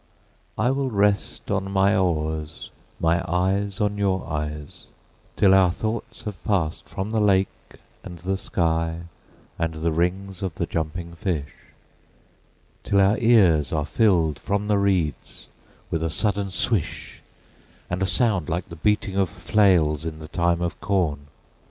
[0.57, 4.85] I will rest on my oars, my eyes on your eyes,
[5.35, 9.01] till our thoughts have passedFrom the lake and the sky
[9.59, 11.53] and the rings of the jumping fish;
[12.83, 15.49] Till our ears are filled from the reeds
[15.91, 17.21] with a sudden swish,
[17.87, 21.27] And a sound like the beating of flails in the time of corn.